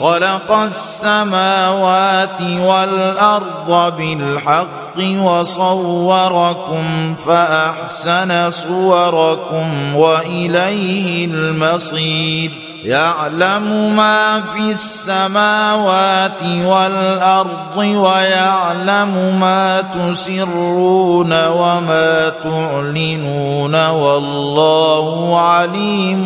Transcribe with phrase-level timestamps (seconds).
[0.00, 12.63] خلق السماوات والأرض بالحق وصوركم فأحسن صوركم وإليه المصير.
[12.84, 26.24] يعلم ما في السماوات والأرض ويعلم ما تسرون وما تعلنون والله عليم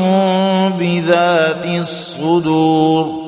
[0.79, 3.28] بذات الصدور.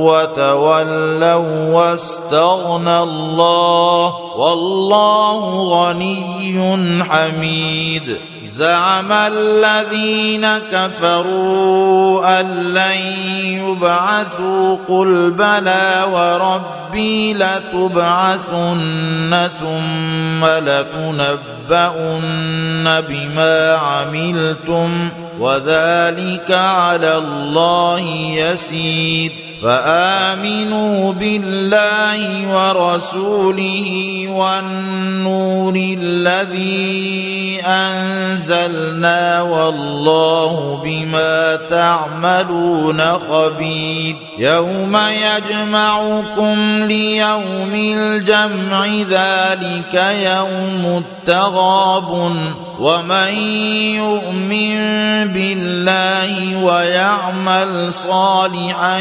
[0.00, 8.18] وتولوا واستغنى الله والله غني حميد.
[8.44, 12.98] زعم الذين كفروا أن لن
[13.44, 18.68] يبعثوا قل بلى وربي لتبعثن
[19.60, 21.80] ثم لتنبؤن
[23.00, 25.10] بما عملتم.
[25.40, 28.00] وذلك على الله
[28.38, 29.32] يسير.
[29.62, 32.20] فآمنوا بالله
[32.54, 33.88] ورسوله
[34.28, 44.16] والنور الذي أنزلنا والله بما تعملون خبير.
[44.38, 49.94] يوم يجمعكم ليوم الجمع ذلك
[50.24, 52.10] يوم التغاب
[52.80, 53.34] ومن
[53.94, 54.78] يؤمن
[55.32, 59.00] بالله ويعمل صالحا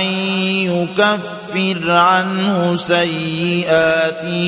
[0.62, 4.46] يكفر عنه سيئاته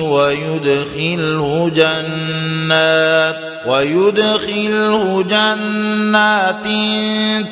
[0.00, 3.36] ويدخله جنات
[3.66, 6.66] ويدخله جنات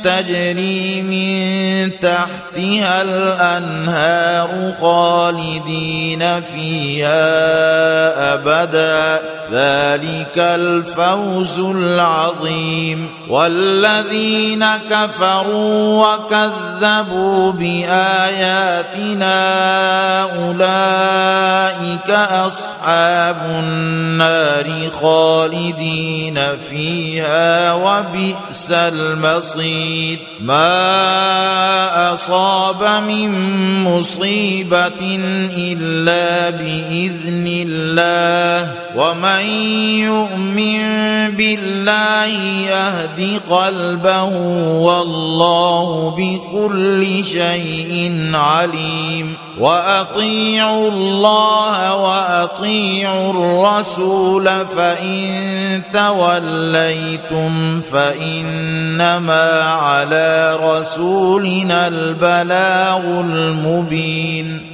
[0.04, 7.24] تجري من تحتها الأنهار خالدين فيها
[8.34, 9.20] أبدا.
[9.52, 13.08] ذلك الفوز العظيم.
[13.28, 17.52] والذين كفروا وكذبوا
[17.86, 19.40] باياتنا
[20.22, 26.40] أولئك أصحاب النار خالدين
[26.70, 30.18] فيها وبئس المصير.
[30.40, 33.30] ما أصاب من
[33.82, 35.02] مصيبة
[35.56, 38.72] إلا بإذن الله.
[38.96, 39.44] ومن
[40.00, 40.80] يؤمن
[41.30, 42.32] بالله
[42.70, 44.24] يهد قلبه
[44.86, 47.73] والله بكل شيء
[48.34, 49.34] عليم.
[49.58, 64.73] وأطيعوا الله وأطيعوا الرسول فإن توليتم فإنما على رسولنا البلاغ المبين.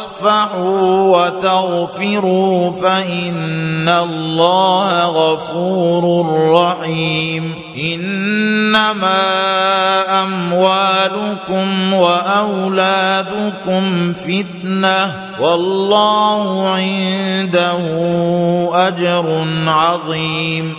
[0.00, 7.54] تصفحوا وتغفروا فإن الله غفور رحيم.
[7.76, 9.22] إنما
[10.22, 17.80] أموالكم وأولادكم فتنة والله عنده
[18.72, 20.74] أجر عظيم.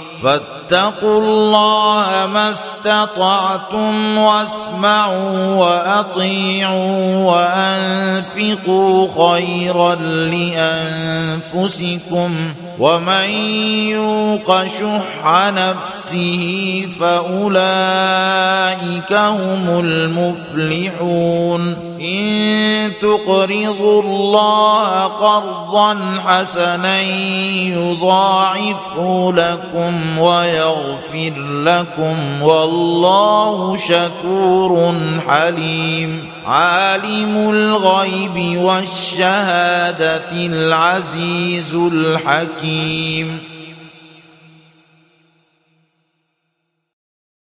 [0.71, 9.95] فاتقوا الله ما استطعتم واسمعوا وأطيعوا وأنفقوا خيرا
[11.55, 13.29] لأنفسكم ومن
[13.93, 15.21] يوق شح
[15.53, 17.51] نفسه فأولئك
[19.13, 21.61] هم المفلحون.
[22.01, 27.01] إن تقرضوا الله قرضا حسنا
[27.71, 34.95] يضاعفه لكم ويغفر لكم والله شكور
[35.27, 36.29] حليم.
[36.45, 43.50] عالم الغيب والشهادة العزيز الحكيم.